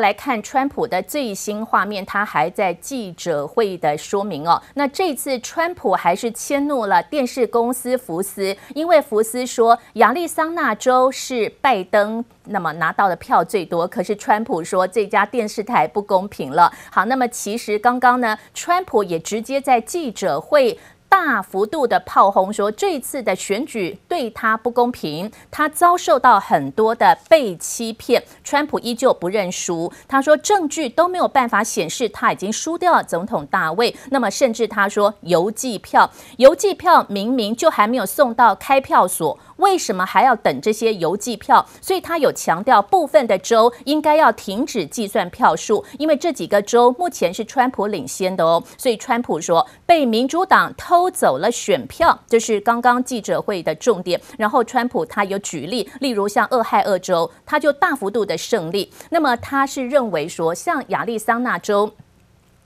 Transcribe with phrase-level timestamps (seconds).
[0.00, 4.60] 来看川普的最新画面，他还在记者会的说明哦。
[4.74, 16.72] 那这次川普还是迁怒了电视公司福斯，因为福斯说亚利桑那州是拜登那么拿到的票最多，可是川普说这家电视台不公平了。
[16.90, 20.76] 好，那么其实刚刚呢，川普也直接在记者会。
[21.14, 28.20] 大幅度的炮轰说，这次的选举对他不公平，他遭受到很多的被欺骗。
[28.42, 33.94] 川普依旧不认输，他说证据都没有办法显示他已经输掉了总统大位。
[34.10, 39.38] 那么甚至他说邮寄票，邮寄票明明就还没有送到开票所。
[39.56, 41.64] 为什么还要等这些邮寄票？
[41.80, 48.62] 所以他有强调，部分的州应该要停止计算票数，因为这几个州目前是川普领先的哦。
[48.76, 54.20] 所以川普说被民主党偷走了选票，这是刚刚记者会的重点。
[54.38, 58.90] 然后川普他有举例，例如像俄亥俄州，他就大幅度的胜利。
[59.10, 61.92] 那么他是认为说，像亚利桑那州。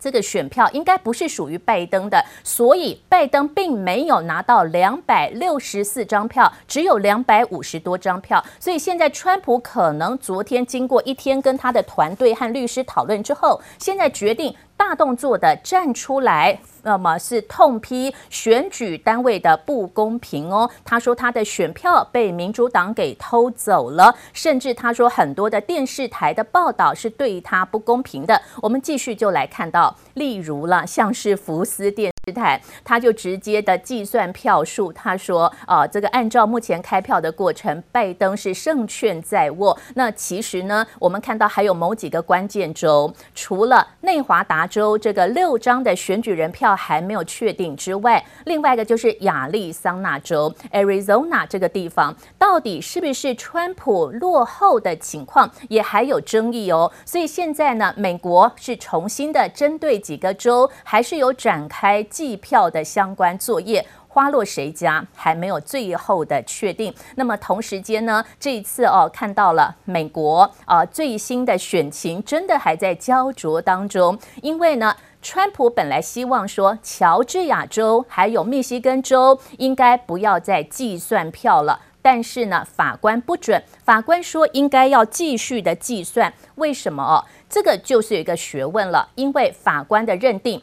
[0.00, 8.44] 这个选票应该不是属于拜登的，所以拜登并没有拿到两百六十四张票，只有两百五十多张票。
[8.60, 14.54] 所以现在川普可能昨天经过一天跟他的团队和律师讨论之后，现在决定。
[14.78, 16.56] 大动作的站出来，
[16.88, 20.70] 那么是痛批选举单位的不公平哦。
[20.86, 28.40] 他说他的选票被民主党给偷走了，甚至他说很多的电视台的报道是对他不公平的。
[28.62, 34.90] 我们继续就来看到，例如了，像是福斯电视台，他就直接的计算票数。
[34.90, 39.78] 他说，啊，这个按照目前开票的过程，拜登是胜券在握。
[39.94, 44.66] 那其实呢，我们看到还有某几个关键州，除了内华达。
[44.68, 56.90] 州这个六张的选举人票还没有确定之外，另外一个就是亚利桑那州 （Arizona） 这个地方，到底是不是川普落后的情况，也还有争议哦。
[57.04, 63.84] 所以现在呢，美国是重新的针对几个州，还是有展开计票的相关作业。
[64.08, 66.92] 花落谁家还没有最后的确定。
[67.14, 74.18] 那么同时间呢，这一次哦，看到了美国啊最新的选情真的还在焦灼当中。
[74.42, 86.32] 因为呢，川普本来希望说，乔治亚州还有密西根州应该不要再计算票了，但是呢，法官不准，法官说应该要继续的计算。
[86.56, 87.24] 为什么哦？
[87.48, 90.62] 这个就是一个学问了，因为法官的认定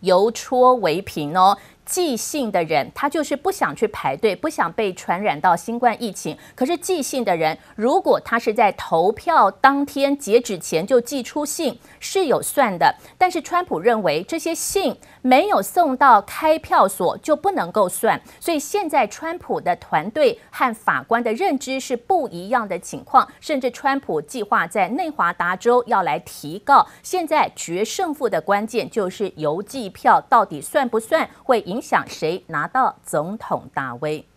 [0.00, 1.58] 邮戳为凭哦。
[1.90, 6.38] 寄信的人，他就是不想去排队，不想被传染到新冠疫情。
[6.54, 12.94] 可是寄信的人，如果他是在投票当天截止前就寄出信，是有算的。
[13.18, 18.22] 但是川普认为这些信没有送到开票所就不能够算。
[18.38, 23.26] 所以现在川普的团队和法官的认知是不一样的情况。
[23.40, 26.86] 甚至川普计划在内华达州要来提告。
[27.02, 31.79] 现在决胜负的关键就是邮寄票到底算不算，会影。
[31.80, 34.29] 想谁拿到总统大位？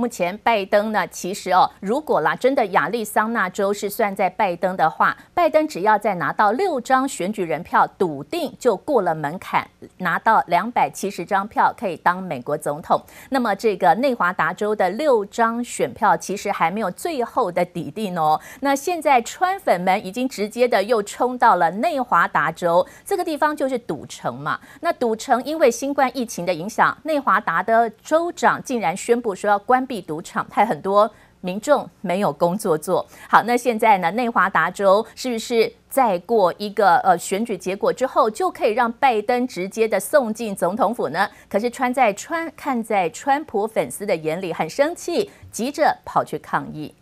[0.00, 9.68] 目前拜登呢，其实哦，如果啦真的亚利桑那州是算在拜登的话，拜登只要再拿到六张选举人票，笃定就过了门槛，
[9.98, 12.98] 拿到两百七十张票可以当美国总统。
[13.28, 18.40] 那么这个内华达州的六张选票其实还没有最后的底定哦。
[18.60, 24.58] 那现在川粉们已经直接的又冲到了内华达州这个地方，就是赌城嘛。
[24.80, 29.86] 那赌城因为新冠疫情的影响，内华达的州长竟然宣布说要关。
[29.90, 33.04] 闭赌场，害很多民众没有工作做。
[33.28, 34.08] 好，那现在呢？
[34.12, 41.28] 内华达州是不是再过一个呃选举结果之后，就可以让拜登直接的送进总统府呢？
[41.48, 46.94] 可是川在川看在川普粉丝的眼里很生气，急着跑去抗议。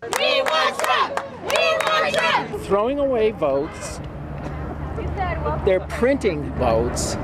[0.00, 1.10] We want Trump!
[1.44, 2.46] We want Trump!
[2.66, 3.98] Throwing away votes.
[5.66, 7.16] They're printing votes.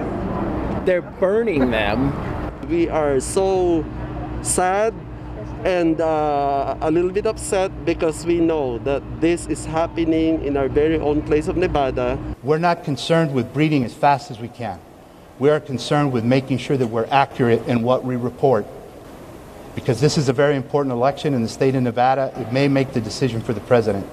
[0.84, 2.10] They're burning them.
[2.68, 3.82] We are so.
[4.44, 4.94] Sad
[5.65, 10.69] and uh, a little bit upset because we know that this is happening in our
[10.69, 12.19] very own place of Nevada.
[12.43, 14.79] We're not concerned with breeding as fast as we can.
[15.38, 18.67] We are concerned with making sure that we're accurate in what we report.
[19.75, 22.93] Because this is a very important election in the state of Nevada, it may make
[22.93, 24.06] the decision for the president.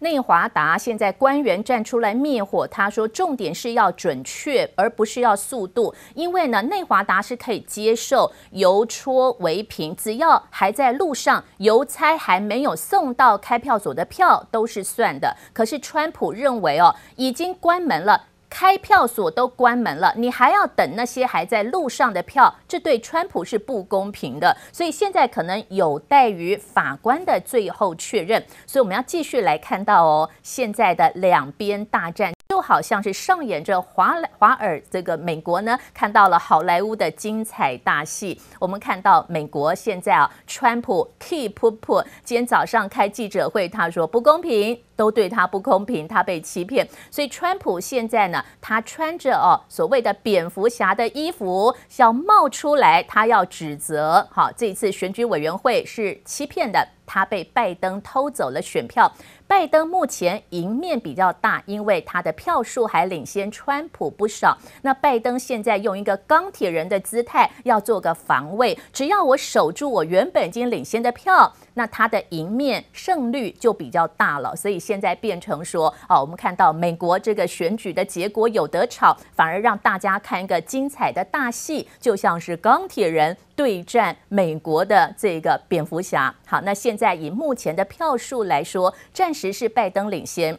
[0.00, 5.94] 内华达现在官员站出来灭火，他说重点是要准确，而不是要速度。
[6.14, 15.36] 因为呢，内华达是可以接受邮戳为凭，只要还在路上，邮差还没有送到开票所的票都是算的。
[15.52, 18.28] 可是川普认为哦，已经关门了。
[18.50, 24.54] 开票所都关门了，你还要等那些还在路上的票，这对川普是不公平的。
[24.72, 28.44] 所以现在可能有待于法官的最后确认。
[28.66, 32.32] 所以我们要继续来看到哦，现在的两边大战。
[32.50, 38.40] 就好像是上演着华华尔这个美国呢，看到了好莱坞的精彩大戏。
[38.58, 46.86] 我们看到美国现在啊，川普 keep put，今天早上开记者会，他说不公平，都对他不公平，他被欺骗。
[47.10, 59.10] 所以川普现在呢，他穿着哦所谓的蝙蝠侠的衣服，要冒出来，他要指责，好，这一次选举委员会是欺骗的，他被拜登偷走了选票。
[59.46, 64.56] 拜登目前赢面比较大，因为他的票数还领先川普不少。
[64.82, 71.52] 那拜登现在用一个钢铁人的姿态，要做个防卫，只要我守住我原本已经领先的票。
[71.80, 86.34] 那他的赢面胜率就比较大了，所以现在变成说，哦，我们看到美国这个选举的结果有得吵，反而让大家看一个精彩的大戏，就像是钢铁人对战美国的这个蝙蝠侠。
[86.44, 90.58] 好，那现在以目前的票数来说，暂时是拜登领先，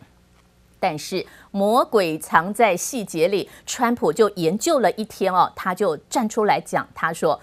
[0.80, 7.40] 但是魔鬼藏在细节里，川普就研究了一天哦，他就站出来讲，他说。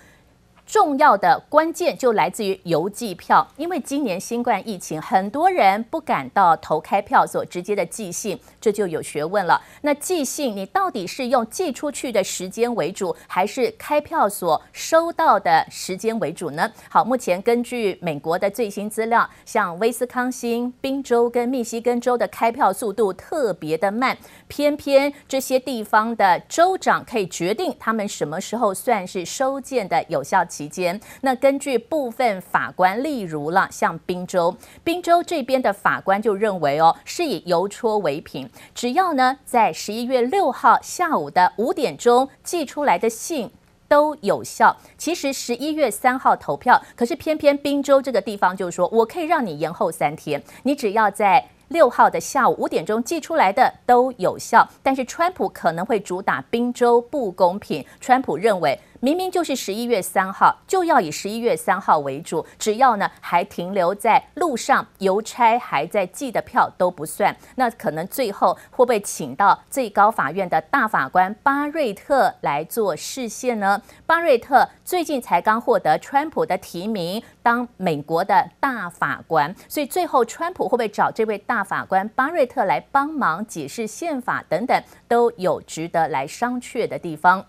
[0.69, 9.59] 重要的关键就来自于邮寄票，因为今年新冠疫情，很多人不敢到投开票所直接的寄信，这就有学问了。
[9.81, 16.71] 那寄信，你到底是用寄出去的时间为主，还是开票所收到的时间为主呢？
[16.91, 24.15] 好，目前根据美国的最新资料，像威斯康星、宾州跟密西根州的开票速度特别的慢，
[24.49, 30.58] 偏偏这些地方的州长可以决定他们什么时候算是收件的有效期。
[30.59, 43.49] 期间，那根据部分法官，例如了，像宾州，宾州这边的法官就认为哦，是以邮戳为凭，只要呢在十一月六号下午的五点钟寄出来的信
[43.87, 44.77] 都有效。
[44.97, 54.69] 其实十一月三号投票，可是偏偏宾州这个地方就说，我可以让你延后三天，你只要在六号的下午五点钟寄出来的都有效。
[54.83, 58.77] 但是川普可能会主打宾州不公平，川普认为。
[59.01, 62.45] 明明就是十一月三号，就要以十一月三号为主。
[62.59, 67.35] 只要呢还停留在路上，邮差还在寄的票都不算。
[67.55, 73.81] 那可能最后会不会请到最高法院的大法官巴瑞特来做释宪呢？
[74.05, 87.45] 巴瑞特最近才刚获得川普的提名当美国的大法官，所以最后川普会不会找这位大法官巴瑞特来帮忙解释宪法等等，都有值得来商榷的地方。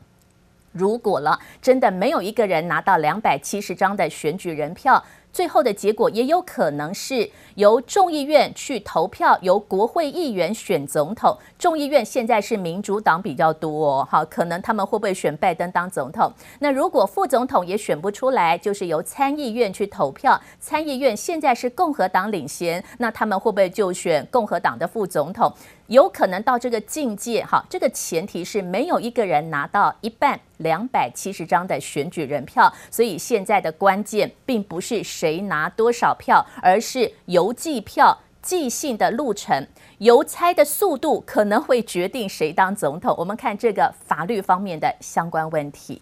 [0.71, 11.37] 如果了，真的没有一个人拿到两百七十张的选举人票，最后的结果也有可能是由众议院去投票，由国会议员选总统。
[11.57, 16.31] 众议院现在是民主党比较多哦，好，可能他们会不会选拜登当总统？
[16.59, 20.39] 那如果副总统也选不出来，就是由参议院去投票。
[20.59, 25.51] 参议院现在是共和党领先，那他们会不会就选共和党的副总统？
[25.89, 43.15] 有可能到这个境界，哈，这个前提是没有一个人拿到一半两百七十张的选举人票，所以现在的关键并不是谁拿多少票，而是邮寄票寄信的路程，邮差的速度可能会决定谁当总统。
[43.17, 45.99] 我们看这个法律方面的相关问题。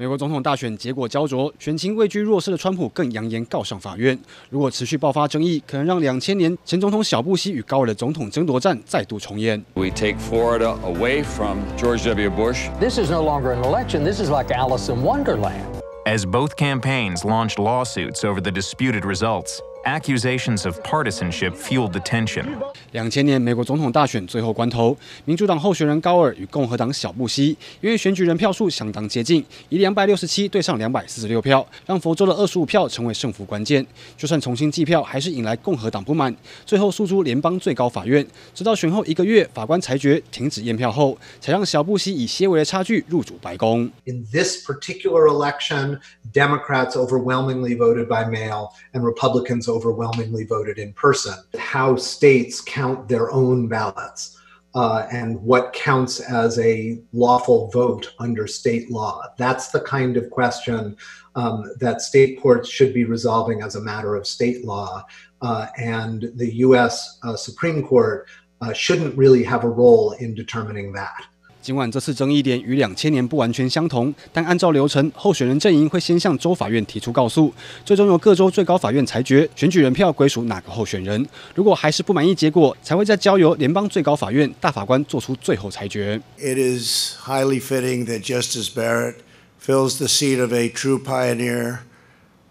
[0.00, 4.16] 美国总统大选结果焦灼，选情位居弱势的川普更扬言告上法院。
[4.48, 9.60] 如果持续爆发争议，可能让两千年前总统小布希与高尔的总统争夺战再度重演。
[9.74, 12.30] We take Florida away from George W.
[12.30, 12.68] Bush.
[12.78, 14.04] This is no longer an election.
[14.04, 15.64] This is like Alice in Wonderland.
[16.06, 19.60] As both campaigns launched lawsuits over the disputed results.
[19.84, 22.44] Accusations of partisanship fueled the tension.
[22.92, 33.86] 两千年美国总统大选最后关头，民主党候选人高尔与共和党小布希，因为选举人票数相当接近，以两百六十七对上两百四十六票，让佛州的二十五票成为胜负关键。
[34.16, 36.34] 就算重新计票，还是引来共和党不满，
[36.66, 38.26] 最后诉诸联邦最高法院。
[38.54, 43.90] 直到选后一个月，法官裁决停止验票后，才让小布希以些微的差距入主白宫。
[44.04, 46.00] In this particular election,
[46.32, 51.34] Democrats overwhelmingly voted by mail, and Republicans overwhelmingly voted in person.
[51.58, 54.38] How states count their own ballots
[54.74, 59.22] uh, and what counts as a lawful vote under state law.
[59.36, 60.96] That's the kind of question
[61.34, 65.04] um, that state courts should be resolving as a matter of state law.
[65.40, 68.26] Uh, and the US uh, Supreme Court
[68.60, 71.24] uh, shouldn't really have a role in determining that.
[71.60, 77.52] 尽管这次争议点与两千年不完全相同，但按照流程，候选人阵营会先向州法院提出告诉，
[77.84, 81.26] 最终由各州最高法院裁决选举人票归属哪个候选人。
[81.54, 86.20] 如果还是不满意结果，才会再交由联邦最高法院大法官做出最后裁决。
[86.38, 89.16] It is highly fitting that Justice Barrett
[89.60, 91.80] fills the seat of a true pioneer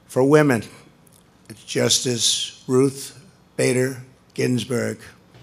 [0.08, 0.64] for women.
[1.66, 3.14] Justice Ruth
[3.58, 3.98] Bader
[4.36, 4.98] Ginsburg.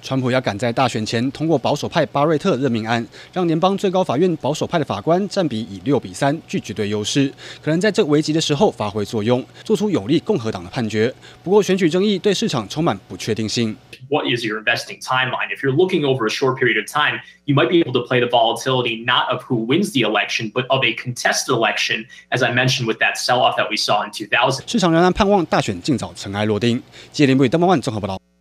[0.04, 7.32] 川普要赶在大选前通过保守派巴瑞特任命案，让联邦最高法院保守派的法官占比以六比三具绝对优势，
[7.62, 11.12] 可能在这危急的时候发挥作用，做出有利共和党的判决。
[11.42, 13.74] 不过，选举争议对市场充满不确定性。
[14.10, 15.48] What is your investing timeline?
[15.48, 18.20] If you're looking over a short period of time, you might be able to play
[18.20, 22.04] the volatility not of who wins the election, but of a contested election.
[22.28, 24.64] As I mentioned, with that sell-off that we saw in 2000.
[24.66, 26.82] 市场仍然盼望大选尽早尘埃落定。
[27.10, 28.33] 记者林博宇、邓万万综合报道。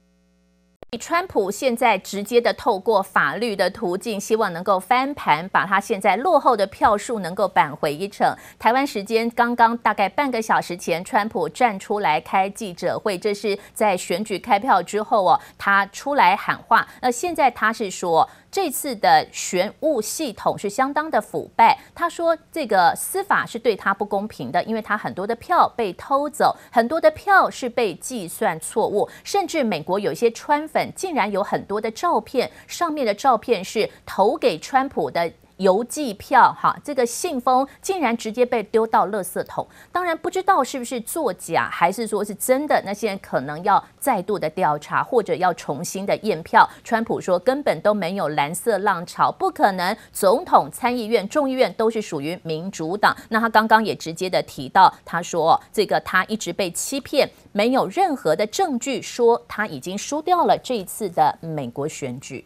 [0.97, 8.35] 川普现在直接的透过法律的途径，希望能够翻盘，把他现在落后的票数能够扳回一城。
[8.59, 16.87] 台湾时间刚刚大概半个小时前，川普站出来开记者会，这是在选举开票之后哦，他出来喊话。
[17.01, 18.29] 那现在他是说。
[18.53, 21.75] 这次的选务系统是相当的腐败。
[21.95, 35.33] 他说，这个司法是对他不公平的，因为他很多的票被偷走，很多的票是被计算错误，甚至美国有一些川粉竟然有很多的照片，上面的照片是投给川普的。
[35.57, 39.67] 邮寄票，哈，这个信封竟然直接被丢到垃圾桶。
[39.91, 42.81] 当然不知道是不是作假，还是说是真的。
[42.85, 46.67] 那现在可能要再度的调查，或者要重新的验票。
[46.83, 49.95] 川普说根本都没有蓝色浪潮，不可能。
[50.11, 53.15] 总统、参议院、众议院都是属于民主党。
[53.29, 62.45] 那他刚刚也直接的提到，他说这个他一直被欺骗，没有任何的证据说他已经输掉了这一次的美国选举。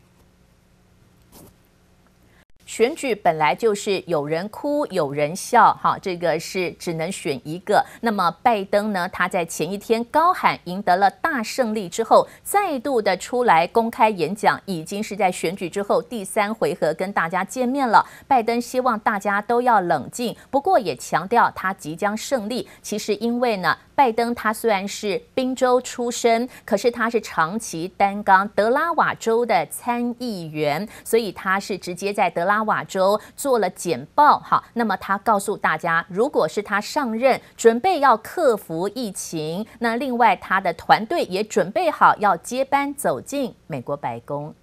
[2.68, 7.84] 选举本来就是有人哭有人笑，哈，这个是只能选一个。
[8.02, 9.08] 那么拜登呢？
[9.08, 18.06] 他在前一天高喊赢得了大胜利之后，再度的出来公开演讲，已经是在选举之后第三回合跟大家见面了。
[18.28, 22.68] 拜登希望大家都要冷静，不过也强调他即将胜利。
[22.82, 23.78] 其实因为呢。
[23.98, 34.39] 拜登他虽然是宾州出身，可是他是长期担纲德拉瓦州的参议员，所以他是直接在德拉 瓦州做了简报。
[34.39, 44.55] 好，那么他告诉大家，如果是他上任，准备要克服疫情，那另外他的团队也准备好要接班走进美国白宫。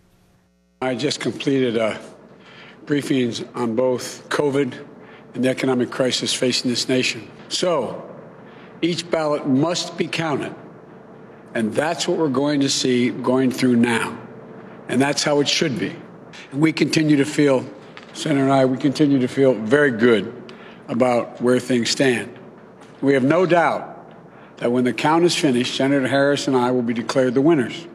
[0.79, 1.97] I just completed a
[2.87, 4.71] briefings on both COVID
[5.33, 7.21] and the economic crisis facing this nation.
[7.49, 7.95] So.
[8.81, 10.53] Each ballot must be counted.
[11.53, 14.13] And that's what we're going to see going through now.
[14.87, 15.91] And that's how it should be.
[16.53, 17.65] And we continue to feel,
[18.13, 20.33] Senator and I, we continue to feel very good
[20.87, 22.37] about where things stand.
[23.01, 23.95] We have no doubt
[24.57, 27.87] that when the count is finished, Senator Harris and I will be declared the winners.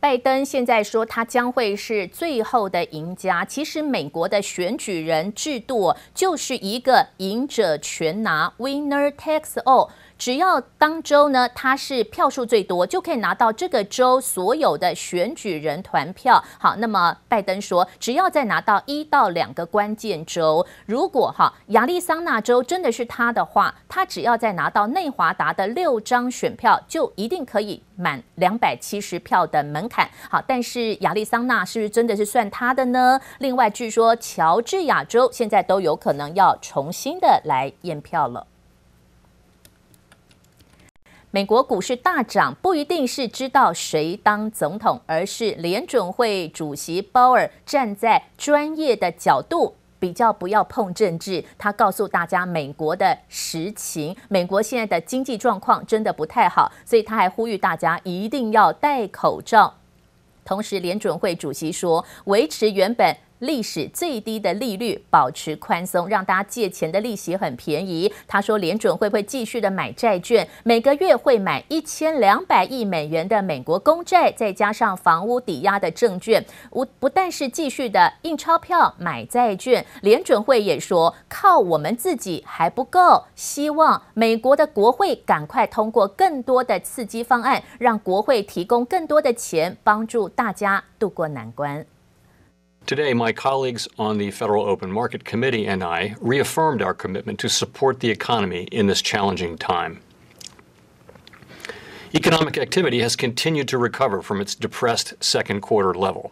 [0.00, 3.44] 拜登现在说他将会是最后的赢家。
[3.44, 9.90] 其实美国的选举人制度就是一个赢者全拿 （winner takes all）。
[10.17, 16.43] 只要当州呢，他是票数最多，就可以拿到这个州所有的选举人团票。
[16.57, 30.09] 好，那么拜登说，只要再拿到一到两个关键州，如果哈亚利桑那州真的是他的话，他只要再拿到内华达的六张选票，就一定可以满两百七十票的门槛。
[30.29, 33.19] 好，但是亚利桑那是不是真的是算他的呢？
[33.39, 38.47] 另外，据说乔治亚州现在都有可能要重新的来验票了。
[41.35, 51.43] 美国股市大涨，不一定是知道谁当总统，而是联准会主席鲍尔站在专业的角度，比较不要碰政治。
[51.57, 59.73] 他告诉大家美国的实情，美国现在的经济状况真的不太好，所以他还呼吁大家一定要戴口罩。
[60.45, 63.13] 同时，联准会主席说，维持原本。
[63.39, 68.11] 历史最低的利率，保持宽松，让大家借钱的利息很便宜。
[68.27, 76.43] 他说，联准会会继续的买债券，每个月会买一千两百亿美元的美国公债，再加上房屋抵押的证券。
[76.71, 91.85] 不不但是继续的印钞票买债券，联准会也说，靠我们自己还不够，希望美国的国会赶快通过更多的刺激方案，让国会提供更多的钱，帮助大家渡过难关。
[92.85, 97.99] Today, my colleagues on the Federal Open Market Committee and I reaffirmed our commitment to support
[97.99, 100.01] the economy in this challenging time.
[102.13, 106.31] Economic activity has continued to recover from its depressed second quarter level.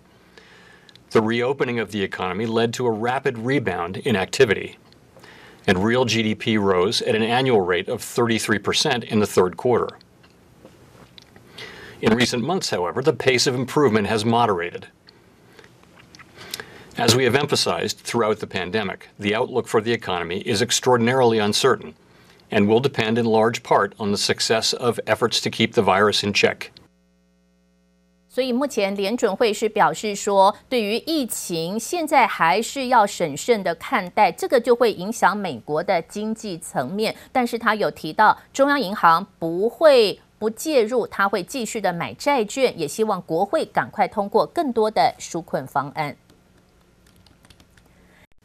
[1.09, 4.77] The reopening of the economy led to a rapid rebound in activity,
[5.65, 9.97] and real GDP rose at an annual rate of 33% in the third quarter.
[11.99, 14.89] In recent months, however, the pace of improvement has moderated.
[16.95, 21.95] As we have emphasized throughout the pandemic, the outlook for the economy is extraordinarily uncertain
[22.51, 26.23] and will depend in large part on the success of efforts to keep the virus
[26.23, 26.69] in check.
[28.29, 37.15] 所以目前联准会是表示说，对于疫情现在还是要审慎的看待，这个就会影响美国的经济层面。
[37.31, 40.19] 但是他有提到，中央银行不会。
[40.39, 46.13] 不介入，他会继续的买债券，也希望国会赶快通过更多的纾困方案。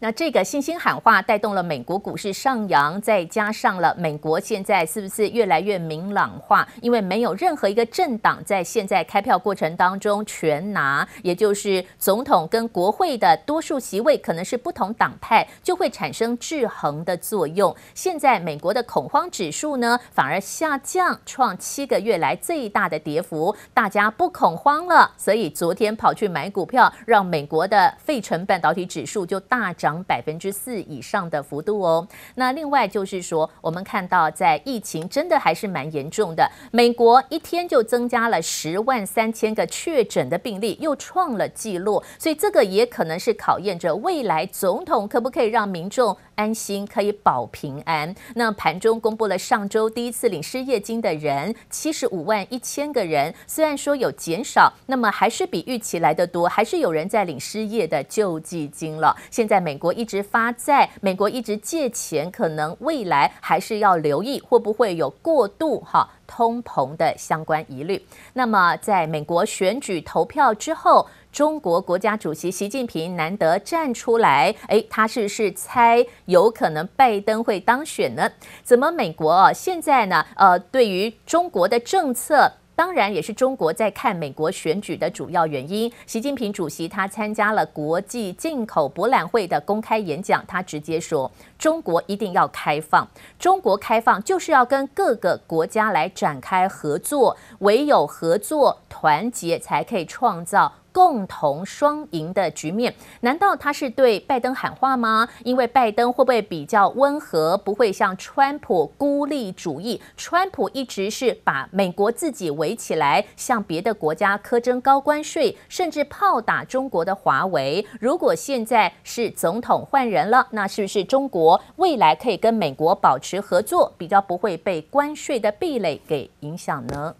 [0.00, 6.64] 那这个信心喊话带动了美国股市上扬，再加上了美国现在是不是越来越明朗化？
[6.80, 17.74] 因为没有任何一个政党在现在开票过程当中全拿，也就是总统跟国会的多数席位可能是不同党派，就会产生制衡的作用。
[17.92, 29.87] 现在美国的恐慌指数呢，反而下降，创七个月来最大的跌幅，大家不恐慌了，所以昨天跑去买股票，让美国的费城半导体指数就大涨。
[29.88, 32.06] 涨百分之四以上的幅度哦。
[32.34, 42.02] 那另外就是说，我们看到在疫情真的还是蛮严重的，美国一天就增加了十万三千个确诊的病例，又创了纪录。
[42.18, 48.14] 所以这个也可能是考验着未来总统可不可以让民众安心，可以保平安。
[48.34, 59.16] 那盘中公布了上周第一次领失业金的人七十五万一千个人，虽然说有减少，那么还是比预期来得多，还是有人在领失业的救济金了。
[59.30, 68.04] 现在美国一直发债，美国一直借钱，可能未来还是要留意会不会有过度哈通膨的相关疑虑。
[68.34, 78.30] 那么，在美国选举投票之后，中国国家主席习近平难得站出来，诶，他是是猜有可能拜登会当选呢？
[78.62, 80.26] 怎么美国现在呢？
[80.34, 82.52] 呃，对于中国的政策。
[82.78, 85.92] 当然，也是中国在看美国选举的主要原因。
[86.06, 105.28] 习近平主席他参加了国际进口博览会的公开演讲，他直接说：“中国一定要开放，中国开放就是要跟各个国家来展开合作，唯有合作团结，才可以创造。”共同双赢的局面，难道他是对拜登喊话吗？
[105.44, 110.02] 因为拜登会不会比较温和，不会像川普孤立主义？
[110.16, 117.86] 川普一直是把美国自己围起来，向别的国家苛征高关税，甚至炮打中国的华为。
[118.00, 127.14] 如果现在是总统换人了，那是不是中国未来可以跟美国保持合作，比较不会被关税的壁垒给影响呢？